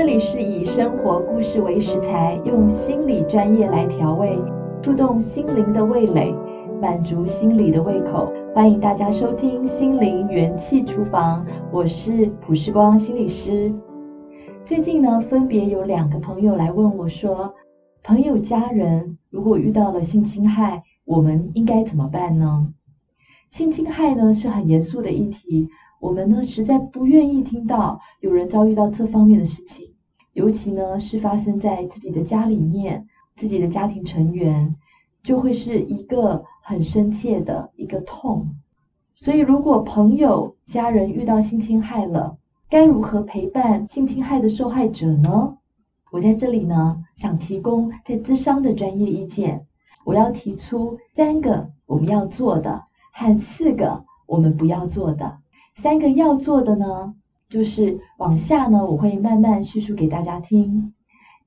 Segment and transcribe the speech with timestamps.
[0.00, 4.34] 这里是以生活故事为食材，用心理专业来调味，
[4.80, 6.34] 触动心灵的味蕾，
[6.80, 8.32] 满足心理的胃口。
[8.54, 13.70] 欢迎大家收听《心灵元气厨房》，我是卜世光心理师。
[14.64, 17.54] 最近呢，分别有两个朋友来问我说，
[18.02, 22.72] 朋友家人如果遇到了性侵害，我们应该怎么办呢？
[23.50, 25.68] 性侵害呢是很严肃的议题。
[26.00, 29.89] 我们呢，实在不愿意听到有人遭遇到这方面的事情，
[30.32, 34.74] 尤其呢是发生在自己的家里面，自己的家庭成员，
[35.22, 38.46] 就会是一个很深切的一个痛。
[39.16, 42.36] 所以，如果朋友、家人遇到性侵害了，
[42.70, 45.56] 该如何陪伴性侵害的受害者呢？
[46.10, 49.66] 我在这里呢，想提供在咨商的专业意见。
[50.04, 55.38] 我要提出三个我们要做的，和四个我们不要做的。
[55.74, 57.14] 三个要做的呢，
[57.50, 60.94] 就是往下呢，我会慢慢叙述给大家听。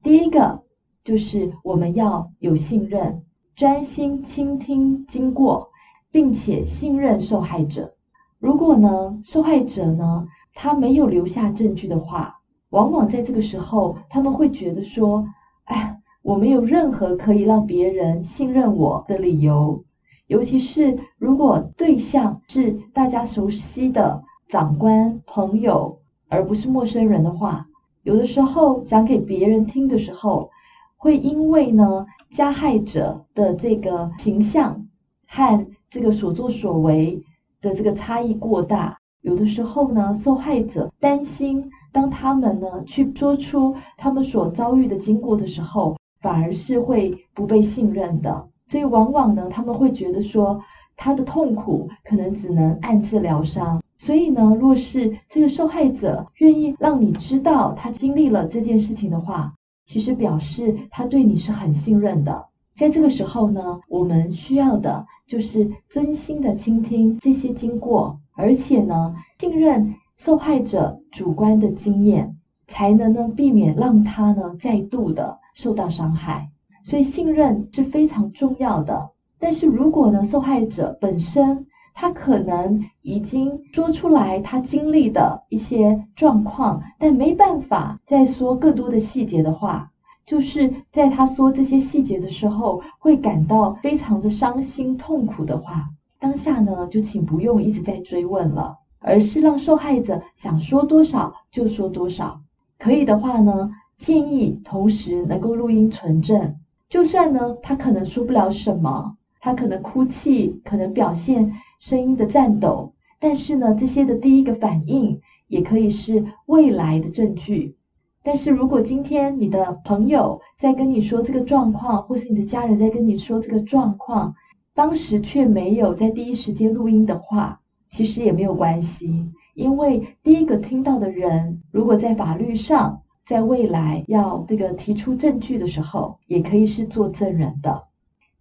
[0.04, 0.62] 第一个
[1.02, 3.24] 就是我们要有信任，
[3.56, 5.70] 专心倾听经过，
[6.12, 7.92] 并且信任受害者。
[8.38, 12.38] 如果呢，受害者呢，他没有留下证据的话，
[12.72, 15.26] 往往在这个时候，他们会觉得说
[15.66, 19.82] ：“哎，我没有任何可以让别人信任我的理由。”
[20.28, 24.22] 尤其是如果对象是大家熟悉的
[24.54, 25.98] 长官、朋友，
[26.30, 27.66] 而不是陌生人的话，
[28.04, 30.48] 有的时候讲给别人听的时候，
[30.96, 34.80] 会因为呢加害者的这个形象
[35.28, 37.20] 和这个所作所为
[37.62, 48.48] 的这个差异过大，有的时候呢受害者担心，当他们呢去说出他们所遭遇的经过的时候，反而是会不被信任的。
[48.70, 50.62] 所以，往往呢，他们会觉得说，
[51.04, 53.82] 他的痛苦可能只能暗自疗伤。
[53.98, 62.46] 所以呢，若是这个受害者愿意让你知道他经历了这件事情的话，其实表示他对你是很信任的。
[62.78, 72.34] 在这个时候呢，我们需要的就是真心的倾听这些经过，而且呢，信任受害者主观的经验，
[72.68, 76.50] 才能呢避免让他呢再度的受到伤害。
[76.82, 79.10] 所以信任是非常重要的，
[79.44, 89.92] 但是如果呢，受害者本身他可能已经说出来他经历的一些状况，但没办法再说更多的细节的话，
[90.26, 102.40] 就是在他说这些细节的时候，会感到非常的伤心痛苦的话，当下呢，就请不用一直在追问了，而是让受害者想说多少就说多少，
[102.80, 106.56] 可以的话呢，建议同时能够录音存证。
[106.90, 112.90] 就算呢，他可能说不了什么，他可能哭泣，可能表现声音的颤抖，
[113.20, 117.76] 但是呢，这些的第一个反应也可以是未来的证据。
[118.24, 124.34] 但是如果今天你的朋友在跟你说这个状况，或是你的家人在跟你说这个状况，
[124.74, 127.60] 当时却没有在第一时间录音的话，
[127.90, 137.84] 其实也没有关系，因为第一个听到的人，如果在法律上，在未来要这个提出证据的时候，也可以是做证人的。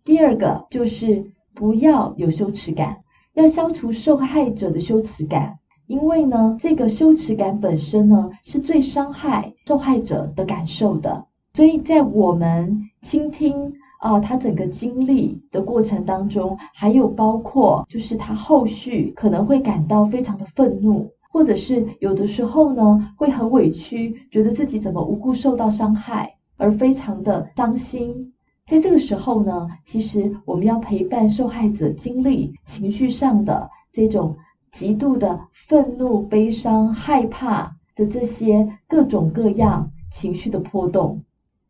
[0.05, 1.25] 第二个就是
[1.55, 2.97] 不要有羞耻感，
[3.35, 11.25] 要消除受害者的羞耻感，因为呢，这个羞耻感本身呢是最伤害受害者的感受的。
[11.55, 21.09] 所以在我们倾听啊他整个经历的过程当中，还有包括就是他后续可能会感到非常的愤怒。
[21.31, 28.31] 或者是有的时候呢，会很委屈，觉得自己怎么无故受到伤害，而非常的伤心。
[28.67, 34.35] 在这个时候呢，其实我们要陪伴受害者经历情绪上的这种
[34.71, 41.21] 极度的愤怒、悲伤、害怕的这些各种各样情绪的波动。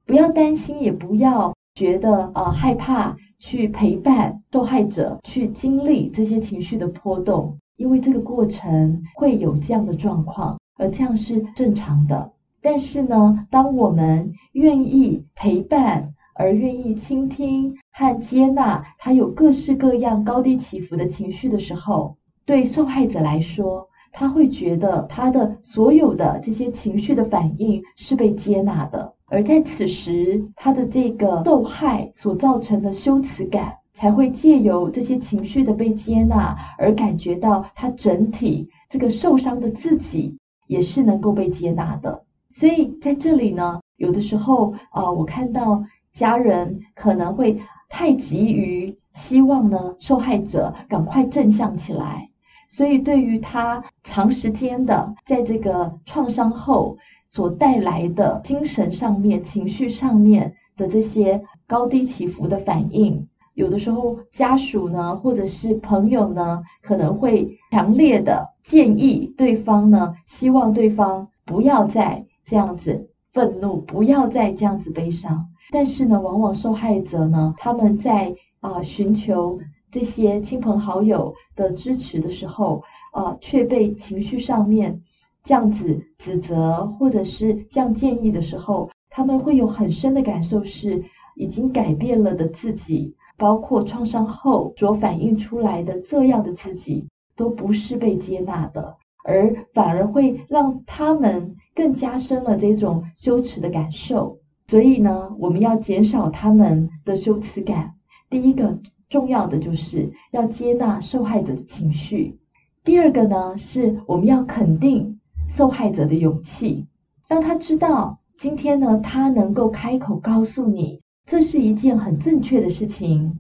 [0.04, 7.56] 不要担心，也不要觉得、呃、害怕，去陪伴受害者去经历这些情绪的波动。
[7.76, 12.30] 因为这个过程会有这样的状况，而这样是正常的。
[12.60, 29.14] 但是呢，当我们愿意陪伴，而愿意倾听和接纳他有各式各样高低起伏的情绪的时候，对受害者来说，他会觉得他的所有的这些情绪的反应是被接纳的。
[29.26, 33.72] 而在此时，他的这个受害所造成的羞耻感。
[33.94, 40.34] 才会借由这些情绪的被接纳，而感觉到他整体这个受伤的自己
[40.66, 42.24] 也是能够被接纳的。
[42.52, 52.28] 所以在这里呢，有的时候啊、我看到家人可能会太急于希望呢，受害者赶快正向起来，
[52.68, 63.26] 所以对于他长时间的在这个创伤后所带来的精神上面、情绪上面的这些高低起伏的反应。
[63.54, 75.46] 有的时候，家属呢，或者是朋友呢，可能会强烈的建议对方呢，希望对方不要再这样子愤怒，不要再这样子悲伤。
[75.70, 79.58] 但是呢，往往受害者呢，他们在啊、寻求
[79.90, 82.82] 这些亲朋好友的支持的时候，
[83.12, 85.00] 啊、却被情绪上面
[85.42, 91.02] 这样子指责，或者是这样建议的时候，他们会有很深的感受，是
[91.36, 93.14] 已经改变了的自己。
[93.38, 98.94] 包括创伤后所反映出来的这样的自己，都不是被接纳的，
[99.24, 104.38] 而反而会让他们更加深了这种羞耻的感受。
[104.72, 107.92] 所以呢，我们要减少他们的羞耻感。
[108.30, 108.80] 第一个
[109.10, 112.38] 重要的就是要接纳受害者的情绪。
[112.82, 116.86] 第二个呢，是我们要肯定受害者的勇气，
[117.28, 121.02] 让他知道今天呢，他能够开口告诉你。
[121.26, 123.30] 这是一件很正确的事情，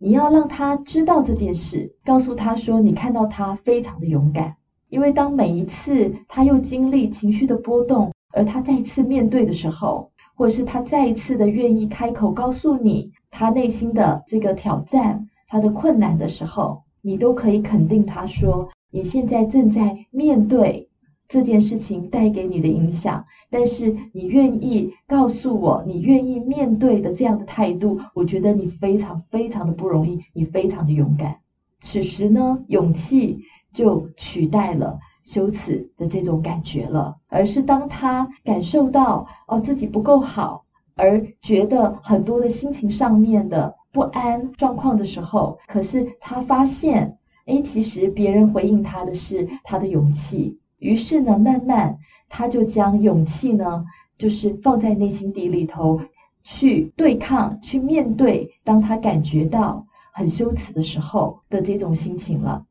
[0.00, 4.52] 你要让他知道这件事，告诉他说你看到他非常的勇敢，
[4.88, 20.88] 因为当每一次他又经历情绪的波动，而他再次面对的时候，或者是他再一次的愿意开口告诉你他内心的这个挑战、他的困难的时候，你都可以肯定他说你现在正在面对。
[21.26, 31.34] 这件事情带给你的影响，但是你愿意告诉我，你愿意面对的这样的态度，我觉得你非常非常的不容易，你非常的勇敢。
[31.80, 33.40] 此时呢，勇气
[33.72, 47.16] 就取代了羞耻的这种感觉了，而是当他感受到哦自己不够好，而觉得很多的心情上面的不安状况的时候，可是他发现，
[47.46, 50.58] 诶，其实别人回应他的是他的勇气。
[50.78, 51.96] 于是呢，慢慢
[52.28, 53.84] 他就将勇气呢，
[54.18, 55.98] 就是放在内心底里头，
[56.42, 62.62] 去对抗、去面对，当他感觉到很羞耻的时候的这种心情了。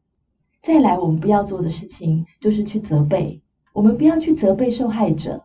[0.64, 3.42] 再来，我们不要做的事情就是去责备，
[3.74, 5.44] 我们不要去责备受害者，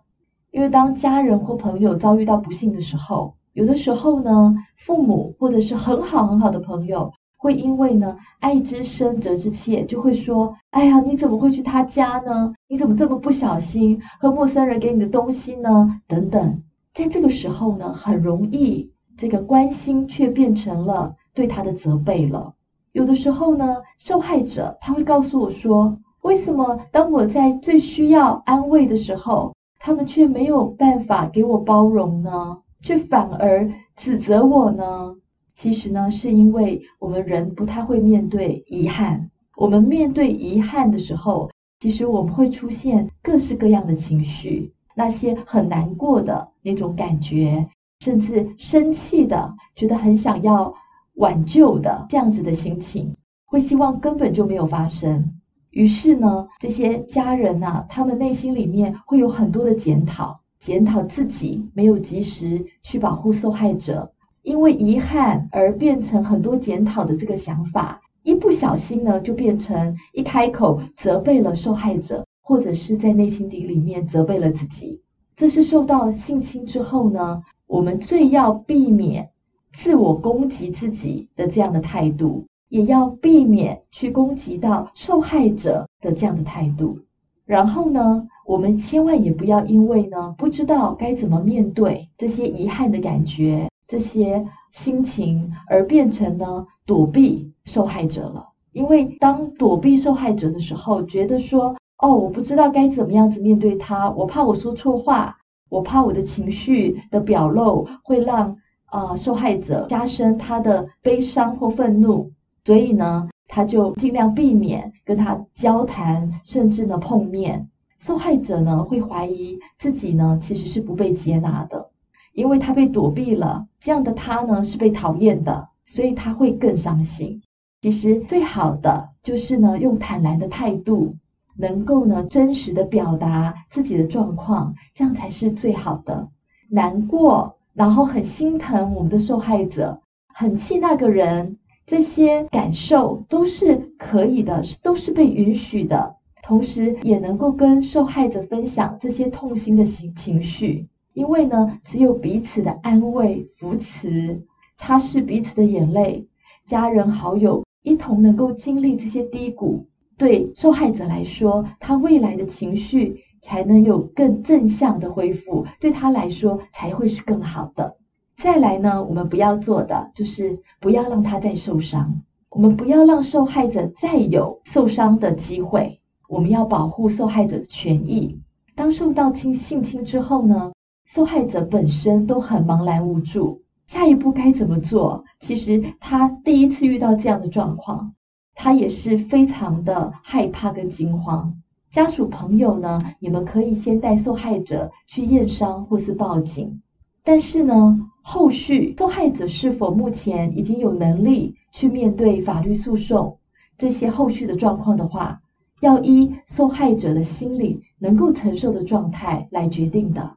[0.53, 7.13] 因为当家人或朋友遭遇到不幸的时候，有的时候呢，父母或者是很好很好的朋友。
[7.41, 12.53] 会因为呢，爱之深责之切，就会说：“哎呀，你怎么会去他家呢？
[12.69, 16.63] 你怎么这么不小心和陌生人给你的东西呢？”等等，
[16.95, 22.55] 在这个时候呢，很容易这个关心却变成了对他的责备了。
[22.93, 32.59] 有的时候呢，受害者他会告诉我说：“为什么当我在最需要安慰的时候，他们却没有办法给我包容呢？
[32.81, 35.15] 却反而指责我呢？”
[35.55, 39.29] 其实呢，是因为我们人不太会面对遗憾。
[39.57, 41.51] 我们面对遗憾的时候，
[41.81, 47.67] 其实我们会出现各式各样的情绪，那些很难过的那种感觉，
[48.05, 50.73] 甚至生气的，觉得很想要
[51.19, 55.25] 挽救的这样子的心情，会希望根本就没有发生。
[55.71, 64.11] 于是呢，这些家人啊，他们内心里面会有很多的检讨，检讨自己没有及时去保护受害者。
[64.43, 74.99] 因为遗憾而变成很多检讨的这个想法，一不小心呢，就变成一开口责备了受害者，或者是在内心底里面责备了自己。
[75.37, 79.29] 这是受到性侵之后呢，我们最要避免
[79.73, 86.99] 自我攻击自己的这样的态度，也要避免去攻击到受害者的这样的态度。
[87.45, 93.69] 然后呢，我们千万也不要因为呢，不知道该怎么面对这些遗憾的感觉。
[93.87, 105.35] 这些心情而变成呢，躲避受害者了，因为当躲避受害者的时候，觉得说哦，我不知道该怎么样子面对他，我怕我说错话，
[105.71, 108.55] 我怕我的情绪的表露会让、
[108.91, 112.31] 呃、受害者加深他的悲伤或愤怒，
[112.65, 117.69] 所以呢，他就尽量避免跟他交谈，甚至呢碰面。
[117.99, 121.91] 受害者呢会怀疑自己呢其实是不被接纳的。
[122.35, 127.43] 因为他被躲避了，这样的他呢是被讨厌的，所以他会更伤心。
[127.81, 131.13] 其实最好的就是呢，用坦然的态度，
[131.57, 136.29] 能够呢真实的表达自己的状况，这样才是最好的。
[136.69, 139.97] 难过，然后很心疼我们的受害者，
[140.35, 141.57] 很气那个人，
[141.87, 146.17] 这些感受都是可以的，都是被允许的。
[146.43, 150.89] 同时，也能够跟受害者分享这些痛心的情情绪。
[151.15, 154.43] 因为呢，只有彼此的安慰、扶持、
[154.75, 156.27] 擦拭彼此的眼泪，
[156.67, 167.97] 家人好友一同能够经历这些低谷，对受害者来说，他未来的情绪才能有更正向的恢复，对他来说才会是更好的。
[168.37, 172.15] 再来呢，我们不要做的就是不要让他再受伤，
[172.51, 175.99] 我们不要让受害者再有受伤的机会。
[176.29, 178.39] 我们要保护受害者的权益。
[178.75, 180.71] 当受到侵性侵之后呢，
[181.07, 185.25] 受害者本身都很茫然无助，下一步该怎么做？
[185.41, 188.13] 其实他第一次遇到这样的状况，
[188.55, 191.51] 他也是非常的害怕跟惊慌。
[191.91, 196.81] 家属朋友呢，你们可以先带受害者去验伤或是报警，
[197.25, 203.37] 但是呢，后续受害者是否目前已经有能力去面对法律诉讼
[203.79, 205.41] 这些后续的状况的话，
[205.81, 210.37] 要依受害者的心理能够承受的状态来决定的。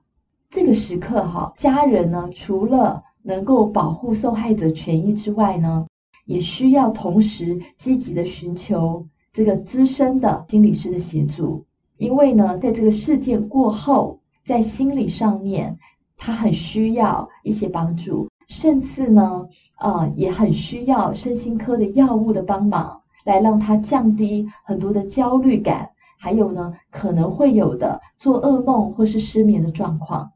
[0.50, 5.86] 这个时刻哈，家人呢，除了能够保护受害者权益之外呢，
[6.26, 9.06] 也需要同时积极的寻求。
[9.34, 11.64] 这个资深的心理师的协助，
[11.98, 15.78] 因为呢，在这个事件过后，在心理上面，
[16.18, 19.48] 他很需要一些帮助，甚至呢，
[19.80, 30.30] 呃，也很需要身心科的药物的帮忙，来让他降低很多的焦虑感，还有呢，可能会有的做噩梦或是失眠的状况。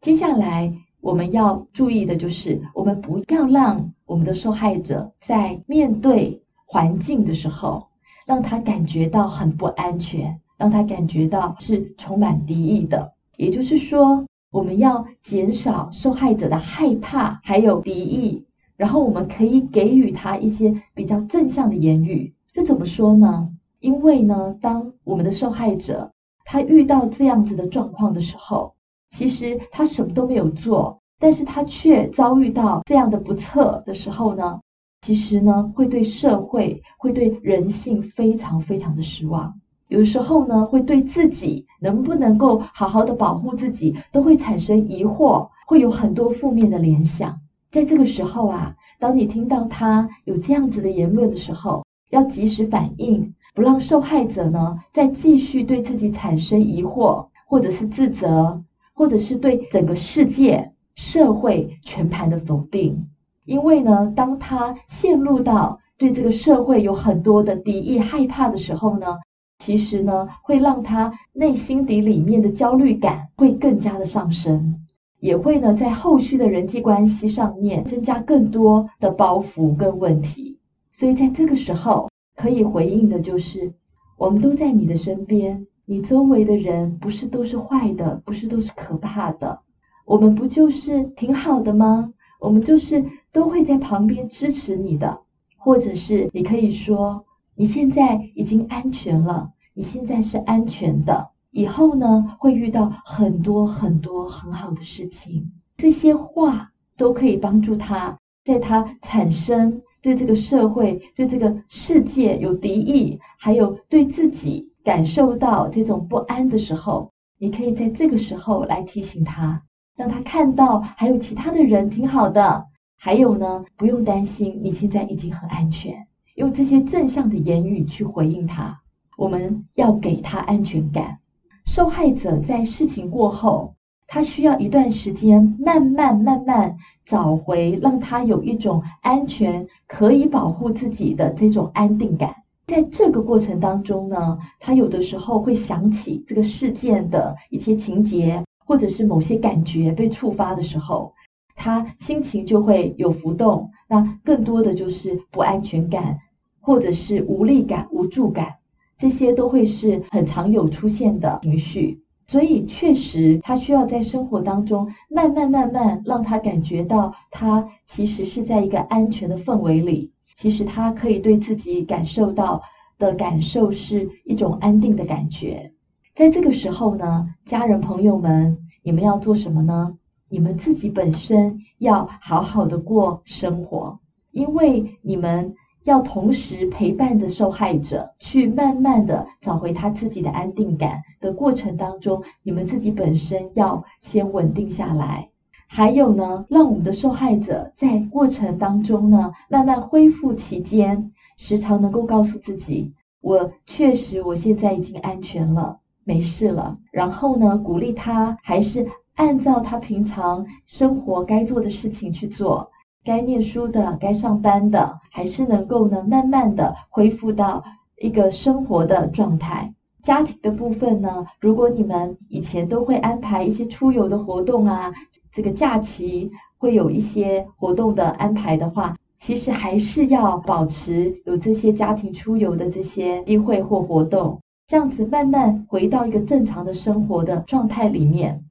[0.00, 7.86] 接下来我们要注意的就是，我们不要让我们的受害者在面对环境的时候。
[8.26, 13.12] 让他感觉到很不安全，让他感觉到是充满敌意的。
[13.36, 18.44] 也就是说，我们要减少受害者的害怕，还有敌意，
[18.76, 22.32] 然后我们可以给予他一些比较正向的言语。
[22.52, 23.48] 这怎么说呢？
[23.80, 26.08] 因为呢，当我们的受害者
[26.44, 28.72] 他遇到这样子的状况的时候，
[29.10, 34.60] 其实他什么都没有做，但是他却遭遇到这样的不测的时候呢，
[35.02, 39.52] 其实呢，会对社会、会对人性非常非常的失望。
[39.88, 47.36] 有时候呢，会对自己能不能够好好的保护自己，都会产生疑惑，会有很多负面的联想。
[47.70, 58.62] 在这个时候啊，当你听到他有这样子的言论的时候，要及时反应，不让受害者呢再继续对自己产生疑惑，或者是自责，
[58.94, 63.04] 或者是对整个世界、社会全盘的否定。
[63.44, 69.18] 因为呢，当他陷入到对这个社会有很多的敌意、害怕的时候呢，
[69.58, 74.80] 其实呢，会让他内心底里面的焦虑感会更加的上升，
[75.20, 80.58] 也会呢，在后续的人际关系上面增加更多的包袱跟问题。
[80.90, 83.72] 所以在这个时候，可以回应的就是：
[84.16, 89.58] 我们都在你的身边，你周围的人不是都是坏的，不是都是可怕的，
[90.04, 92.12] 我们不就是挺好的吗？
[92.42, 93.02] 我们就是。
[93.34, 95.22] 都会在旁边支持你的，
[95.56, 105.50] 或者是你可以说，你现在已经安全了，你现在是安全的，以后呢，会遇到很多很多很好的事情。
[105.78, 119.62] 这些话都可以帮助他，在他产生对这个社会、对这个世界有敌意，还有对自己感受到这种不安的时候，你可以在这个时候来提醒他，
[119.96, 122.66] 让他看到还有其他的人挺好的。
[122.96, 125.94] 还有呢，不用担心，你现在已经很安全。
[126.36, 128.80] 用这些正向的言语去回应他，
[129.16, 131.18] 我们要给他安全感。
[131.66, 133.74] 受害者在事情过后，
[134.06, 142.34] 他需要一段时间，慢慢慢慢找回，让他有一种安全，可以保护自己的这种安定感。
[142.66, 151.12] 在这个过程当中呢，他有的时候会想起这个事件的一些情节，或者是某些感觉被触发的时候。
[151.54, 156.18] 他心情就会有浮动，那更多的就是不安全感，
[156.58, 158.54] 或者是无力感、无助感，
[158.96, 162.00] 这些都会是很常有出现的情绪。
[162.26, 170.10] 所以，确实他需要在生活当中慢慢慢慢让他感觉到，他其实是在一个安全的氛围里。
[170.34, 172.62] 其实他可以对自己感受到
[172.98, 175.70] 的感受是一种安定的感觉。
[176.14, 179.96] 在这个时候呢，家人朋友们，你们要做什么呢？
[180.28, 183.98] 你们自己本身要好好的过生活，
[184.32, 195.28] 因为你们要同时陪伴着受害者，去慢慢的找回他自己的安定感的过程当中，你们自己本身要先稳定下来。
[195.66, 206.76] 还有呢，让我们的受害者在过程当中呢，慢慢恢复期间，时常能够告诉自己：我确实我现在已经安全了，没事了。
[206.90, 208.86] 然后呢，鼓励他还是。
[209.16, 212.66] 按照他平常生活该做的事情去做，
[213.04, 217.62] 该念书的、该上班的，还是能够呢，慢慢的恢复到
[217.98, 219.70] 一个生活的状态。
[220.02, 224.90] 家庭的部分呢，如果你们以前都会安排一些出游的活动啊，
[225.30, 234.40] 这个假期会有一些活动的安排的话，其实还是要保持有这些家庭出游的这些机会或活动，
[234.72, 238.42] 这样子慢慢回到一个正常的生活的状态里面。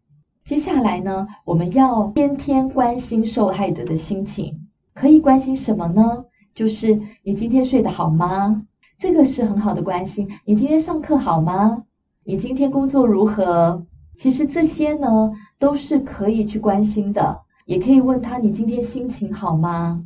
[0.46, 6.24] 接下来呢，我们要天天关心受害者的心情，可以关心什么呢？
[6.54, 8.68] 就是你今天睡得好吗？
[9.00, 10.30] 这个是很好的关心。
[10.46, 11.86] 你今天上课好吗？
[12.24, 13.84] 你今天工作如何？
[14.16, 17.42] 其实这些呢，都是可以去关心的。
[17.66, 20.06] 也可以问他：你今天心情好吗？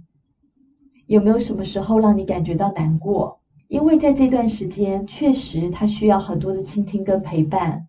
[1.07, 3.41] 有没有什么时候让你感觉到难过？
[3.75, 7.85] 因为在这段时间，确实他需要很多的倾听跟陪伴。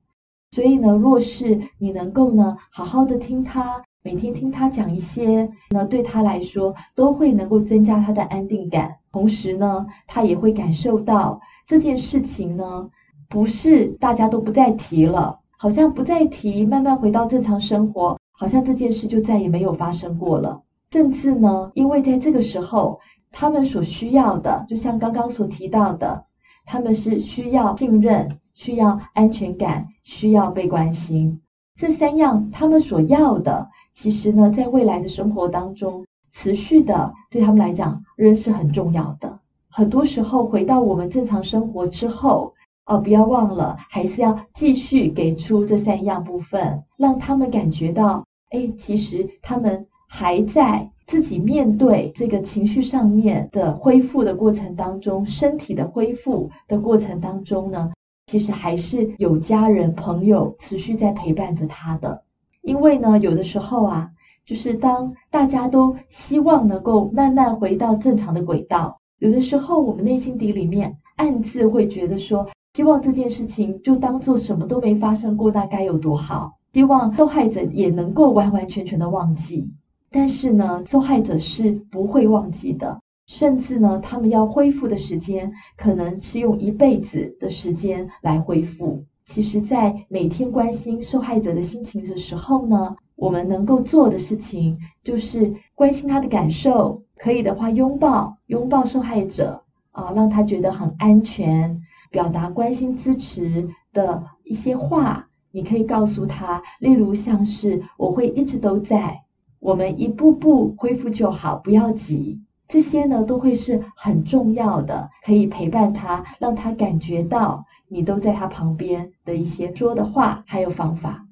[0.51, 8.97] 所以呢，若是你能够呢，好好的听他，每天听他讲一些，那，对他来说都会能够增加他的安定感。
[9.13, 12.91] 同时呢，他也会感受到这件事情呢，
[13.29, 20.61] 不是大家都不再提了，好像不再提，慢慢回到正常生活，好像这件事就再也没有发生过了。
[20.91, 22.99] 甚至呢，因为在这个时候，
[23.33, 26.25] 他们所需要的，就像刚刚所提到的，
[26.65, 31.41] 他们是需要信任、需要安全感、需要被关心。
[31.75, 39.39] 这三样他们所要的，其实呢，在未来的生活当中，持续的对他们来讲，仍是很重要的。
[39.69, 42.55] 很多时候，回到我们正常生活之后，
[42.87, 49.87] 哦，不要忘了，还是要继续给出这三样部分，让他们感觉到，哎，其实他们。
[50.09, 57.93] 还在自己面对这个情绪上面的恢复的过程当中，身体的恢复的过程当中呢，
[58.27, 62.23] 其实还是有家人朋友持续在陪伴着他的。
[62.63, 64.11] 因为呢，有的时候啊，
[64.45, 76.57] 就是当大家都希望能够慢慢回到正常的轨道，有的时候我们内心底里面暗自会觉得说，希望这件事情就当做什么都没发生过，那该有多好！
[76.73, 79.71] 希望受害者也能够完完全全的忘记。
[80.11, 89.03] 但是呢，受害者是不会忘记的，甚至呢，他们要恢复的时间可能是用一辈子的时间来恢复。
[89.25, 109.21] 其实，在每天关心受害者的心情的时候呢，我们能够做的事情就是关心他的感受，可以的话拥抱拥抱受害者啊，让他觉得很安全，表达关心支持的一些话，你可以告诉他，例如像是我会一直都在。
[109.61, 112.41] 我们一步步恢复就好，不要急。
[112.69, 121.25] 这些呢，都会是很重要的，可以陪伴他，让他感觉到你都在他旁边的一些说的话，还有方法。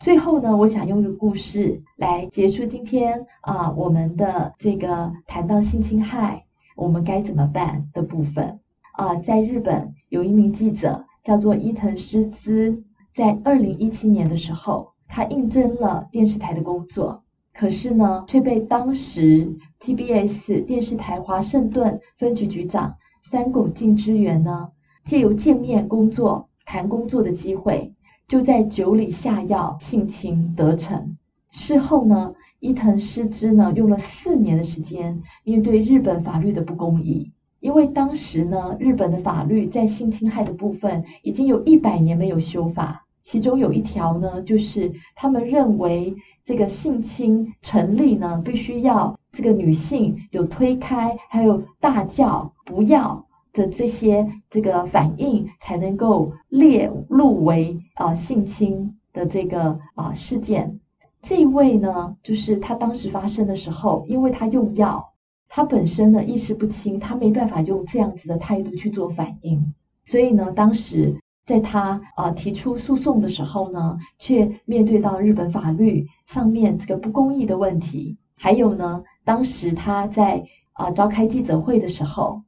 [0.00, 8.58] 最后呢，我想用一个故事来结束今天啊，我们的这个谈到性侵害，我们该怎么办的部分
[8.94, 9.14] 啊。
[9.14, 12.82] 在日本有一名记者叫做伊藤诗织，
[13.14, 17.21] 在二零一七年的时候，他应征了电视台的工作。
[17.54, 19.46] 可是呢，却被当时
[19.80, 24.68] TBS 电视台华盛顿分局局长三拱敬之元呢，
[25.04, 27.92] 借由见面工作、谈工作的机会，
[28.26, 31.16] 就在酒里下药性侵得逞。
[31.50, 46.16] 事后呢，伊藤诗织呢用了四年的时间面对日本法律的不公义，因为当时呢，日本的法律在性侵害的部分已经有一百年没有修法，其中有一条呢，就是他们认为。
[46.44, 60.80] 这个性侵成立呢，必须要这个女性有推开，还有大叫不要的这些这个反应，才能够列入为啊、性侵的这个啊、事件。
[61.20, 65.12] 这一位呢，就是他当时发生的时候，因为他用药，
[65.48, 69.72] 他本身呢意识不清，他没办法用这样子的态度去做反应，
[70.04, 71.16] 所以呢，当时。
[71.44, 78.16] 在他啊、呃、提出诉讼的时候呢，却面对到日本法律上面这个不公义的问题。
[78.36, 80.36] 还有呢，当时他在
[80.72, 82.40] 啊、呃、召开记者会的时候，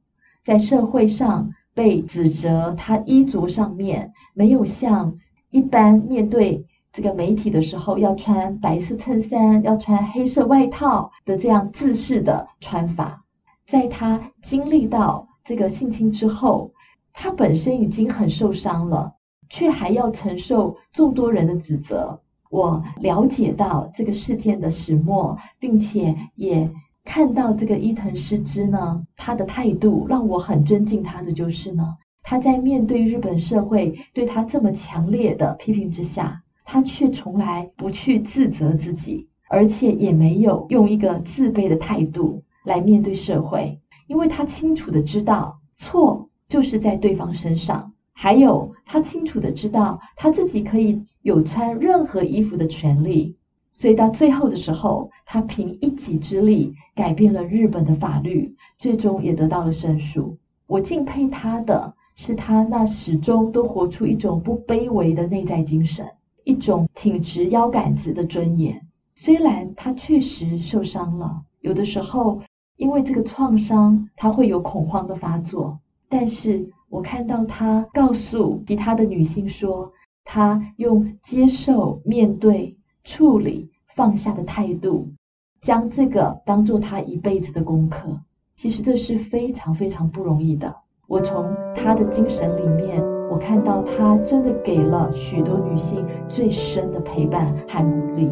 [0.44, 5.12] 在社会上被指责他衣着上面没有像
[5.50, 13.24] 一般面对这个媒体的时候要穿白色衬衫、要穿黑色外套的这样制式的穿法。
[13.66, 16.70] 在他经历到这个性侵之后。
[17.14, 19.14] 他本身已经很受伤了，
[19.48, 22.20] 却还要承受众多人的指责。
[22.50, 26.68] 我了解到这个事件的始末，并且也
[27.04, 46.28] 看到这个伊藤诗织呢，他的态度让我很尊敬他的，就是呢，他在面对日本社会对他这么强烈的批评之下，他却从来不去自责自己，而且也没有用一个自卑的态度来面对社会，因为他清楚的知道错。
[46.54, 53.36] 就是在对方身上，还有他清楚的知道他自己可以有穿任何衣服的权利。
[53.72, 60.38] 所以到最后的时候，他凭一己之力改变了日本的法律，最终也得到了胜诉。
[60.68, 66.08] 我敬佩他的是他那始终都活出一种不卑微的内在精神，
[66.44, 68.80] 一种挺直腰杆子的尊严。
[69.16, 72.40] 虽然他确实受伤了，有的时候
[72.76, 75.76] 因为这个创伤，他会有恐慌的发作。
[76.16, 82.76] 但是我看到他告诉其他的女性说，他用接受、面对。
[83.06, 85.06] 处理放下的态度，
[85.60, 88.08] 将这个当做他一辈子的功课。
[88.56, 90.74] 其实这是非常非常不容易的。
[91.06, 98.30] 我从他的精神里面，我看到他真的给了许多女性最深的陪伴和鼓励。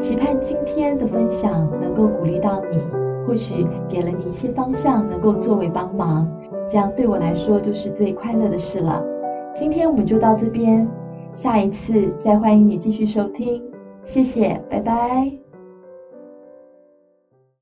[0.00, 2.78] 期盼今天的分享能够鼓励到你，
[3.26, 6.26] 或许给了你一些方向，能够作为帮忙。
[6.70, 9.04] 这样对我来说就是最快乐的事了。
[9.52, 10.86] 今天我们就到这边，
[11.34, 13.60] 下一次再欢迎你继续收听。
[14.04, 15.49] 谢谢，拜拜。